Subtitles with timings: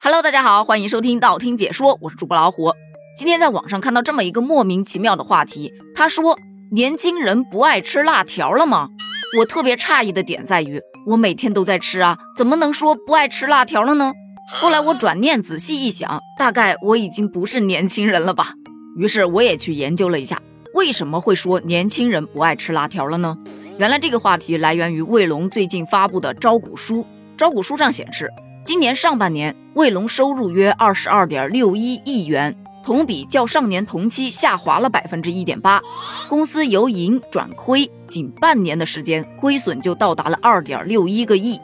[0.00, 2.72] Hello，大家好，欢迎收听道听解说，我是主播老虎。
[3.16, 6.38] 今天在网上看到这么一个莫名其妙的话题，他说
[6.70, 8.90] 年轻人不爱吃辣条了吗？
[9.36, 14.12] 我特别诧异的点在于，我每天都在吃啊，怎么能说不爱吃辣条了呢？
[14.60, 18.52] 后来我转念仔细一想，大概我已经不是年轻人了吧。
[18.96, 20.40] 于是我也去研究了一下，
[20.74, 23.36] 为什么会说年轻人不爱吃辣条了呢？
[23.78, 27.04] 原来这个话题来源于卫龙最近发布的招股书，
[27.36, 28.30] 招股书上显示。
[28.68, 35.80] 今年上半年，卫龙收入约二十二点六一亿元，同比较上年同期下滑了百分之一点八。
[36.28, 41.58] 公司由盈转亏，仅半年的时间，亏损就到达了二点六一个亿。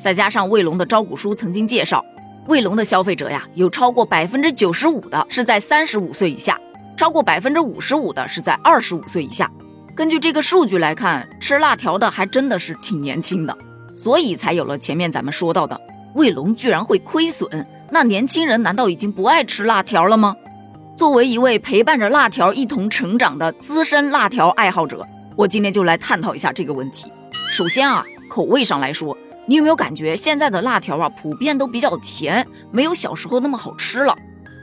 [0.00, 2.02] 再加上卫龙的招股书曾经介绍，
[2.46, 6.58] 卫龙的消费者呀，有超过百分之九十五的是在三十五岁以下，
[6.96, 9.52] 超过百分之五十五的是在二十五岁以下。
[9.94, 13.54] 根据这个数据来看，吃辣条的还真的是挺年轻的，
[13.94, 15.78] 所以才有了前面咱们说到的。
[16.18, 20.34] 卫龙居然会亏损，那年轻人难道已经不爱吃辣条了吗？
[20.96, 25.06] 作为一位陪伴着辣条一同成长的资深辣条爱好者，
[25.36, 27.12] 我今天就来探讨一下这个问题。
[27.48, 34.12] 首先啊，口味上来说，你有没有感觉现在的辣条啊，普遍都比较甜，没有小时候那么好吃了？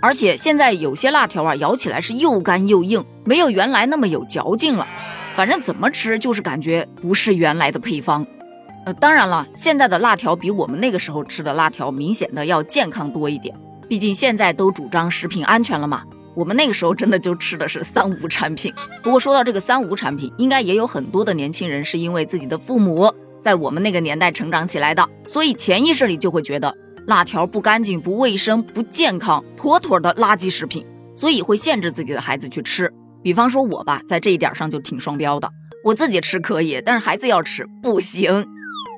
[0.02, 4.86] 而且现在有些辣条啊，咬起来是又干又硬，没有原来那么有嚼劲了。
[5.34, 8.28] 反正怎么吃就是感觉不是原来的配方。
[8.86, 13.56] 呃，当然了，现在的辣条比我们那个时候吃的辣条明显的要健康多一点。
[13.90, 16.04] 毕竟现在都主张食品安全了嘛。
[16.36, 18.72] 我们那个时候真的就吃的是三无产品。
[19.02, 23.12] 不过说到这个三无产品，应该也有很多的年轻人是因为自己的父母
[23.42, 26.76] 在我们那个年代成长起来的，所以潜意识里就会觉得
[27.08, 32.94] 辣条不干净、不卫生、不健康，妥妥的垃圾食品，所以会限制自己的孩子去吃。
[33.24, 35.50] 比方说我吧，在这一点上就挺双标的，
[35.84, 38.46] 我自己吃可以，但是孩子要吃不行。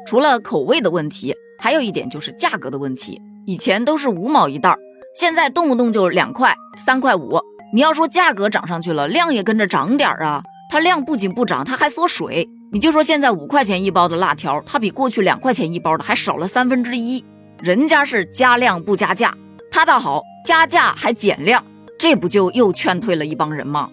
[0.08, 3.22] 除了口味的问题，还有一点就是价格的问题。
[3.46, 4.74] 以前都是五毛一袋，
[5.14, 7.42] 现在动不动就两块、三块五。
[7.74, 10.42] 你要说价格涨上去了，量也跟着涨点儿啊。
[10.72, 12.48] 它量不仅不涨，它还缩水。
[12.72, 17.26] 你就说现在五块钱一包的辣条，它比过去两块钱一包的还少了三分之一。
[17.62, 19.36] 人家是加量不加价，
[19.70, 21.62] 它倒好，加价还减量，
[22.00, 23.90] 这不就又劝退了一帮人吗？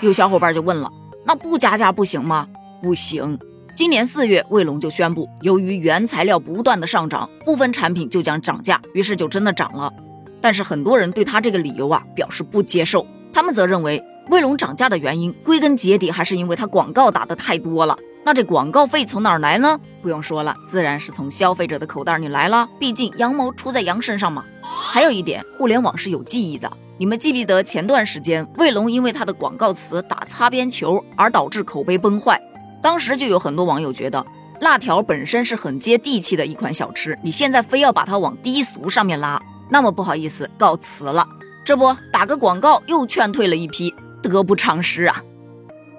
[0.00, 0.90] 有小伙伴就问了，
[1.26, 2.48] 那不加价不行吗？
[2.82, 3.38] 不行。
[3.80, 9.90] 今年四月，卫龙就宣布，由于原材料不断的上涨，部分产品就将涨价，于是就真的涨了。
[10.38, 17.96] 但是很多人对他这个理由啊表示不接受，他们则认为卫龙涨价的原因，归根结底还是因为他广告打的太多了。
[18.22, 19.80] 那这广告费从哪儿来呢？
[20.02, 22.68] 不用说了，自然是从消费者的口袋里来了。
[22.78, 24.44] 毕竟羊毛出在羊身上嘛。
[24.60, 32.38] 还有一点，互联网是有记忆的，你们记不记得前段时间卫龙因为他的广告词打擦边球而导致口碑崩坏？
[32.82, 34.24] 当时就有很多网友觉得，
[34.60, 41.26] 辣条本身是很接地气的一款小吃，你现在非要把它往低俗上面拉，那么不好意思，告辞了。
[41.64, 45.22] 这不打个广告又劝退了一批，得不偿失啊。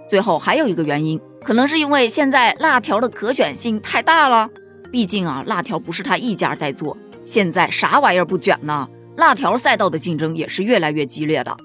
[0.10, 4.50] 最后还有一个原因，可能是因为现在辣条的可选性太大了，
[4.92, 8.90] 毕竟啊，辣条不是他一家在做，现在啥玩意儿不卷呢？
[9.18, 11.56] 辣条赛道的竞争也是越来越激烈的。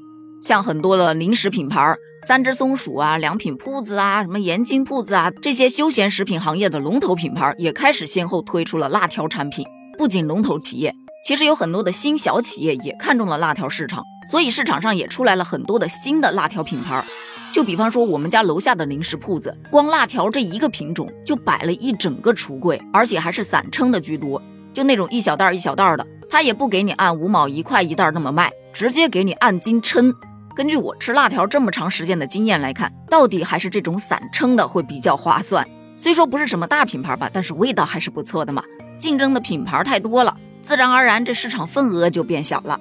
[0.43, 9.67] 像很多的零食品牌，三只松鼠啊、良品铺子啊、什么盐津铺子啊，这些休闲食品行业的龙头品牌也开始先后推出了辣条产品。
[9.99, 10.95] 不仅龙头企业，
[11.27, 17.05] 其实有很多的新小企业也看中了辣条市场，所以市场上也出来了很多的新的辣条品牌。
[17.53, 24.43] 就比方说我们家楼下的零食铺子，光辣条这一个品种就摆了一整个橱柜，而且还是散称的居多，
[24.75, 30.15] 就那种一小袋一小袋的，他也不给你按五毛一块一袋那么卖，直接给你按斤称。
[30.55, 35.67] 根据我吃辣条这么长时间的经验来看，到底还是这种散称的会比较划算。
[35.97, 38.63] 虽说不是什么大品牌吧，但是味道还是不错的嘛。
[38.99, 42.79] 竞争的品牌太多了，自然而然这市场份额就变小了。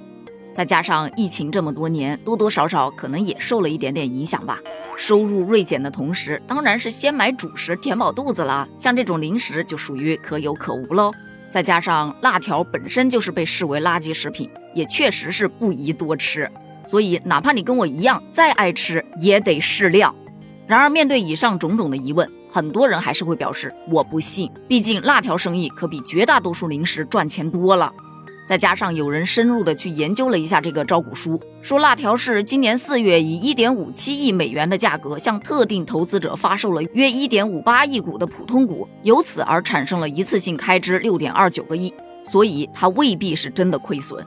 [0.54, 4.60] 再加上疫情这么多年，多多少少可能也受了一点点影响吧。
[4.98, 8.68] 收入锐减的同时，当然是先买主食填饱肚子了。
[8.78, 11.14] 像这种零食就属于可有可无喽。
[11.50, 16.50] 再加上辣条本身就是被视为垃圾食品，也确实是不宜多吃。
[16.86, 20.14] 所以，哪怕你跟我一样再爱吃，也得适量。
[20.68, 24.52] 然而，面对以上种种的疑问，很多人还是会表示我不信。
[24.68, 27.92] 毕竟，辣条生意可比绝大多数零食赚钱多了。
[28.46, 41.92] 再加上有人深入的去研究了一下这个招股书，说辣条是今年四月以一点五七亿美元的价格向特定投资者发售了约一点五八亿股的普通股，由此而产生了一次性开支六点二九个亿，
[42.24, 44.24] 所以它未必是真的亏损。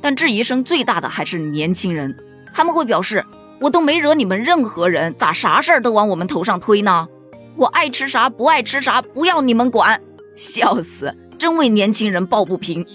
[0.00, 2.16] 但质疑声最大的还是年轻人，
[2.52, 3.24] 他们会表示
[3.60, 7.06] ：“我都没惹你们任何人，咋啥事儿都往我们头上推呢？
[7.54, 10.00] 我爱吃啥不爱吃啥，不要你们管！”
[10.34, 12.86] 笑死，真为年轻人抱不平。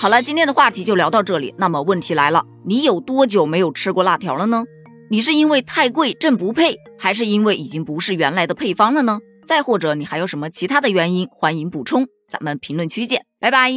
[0.00, 1.54] 好了，今天的话题就聊到这里。
[1.58, 4.64] 那么问题来了，你有多久没有吃过辣条了呢？
[5.10, 9.18] 你是因为太贵朕不配，还是因为已经不是原来的配方了呢？
[9.44, 11.28] 再或者你还有什么其他的原因？
[11.30, 13.70] 欢迎补充，咱们评论区见，拜拜。